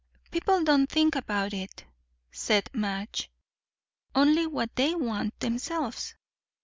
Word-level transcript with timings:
"People 0.31 0.63
don't 0.63 0.87
think 0.89 1.15
about 1.15 1.53
it," 1.53 1.85
said 2.31 2.71
Madge; 2.73 3.29
"only 4.15 4.47
what 4.47 4.75
they 4.75 4.95
want 4.95 5.39
themselves. 5.39 6.15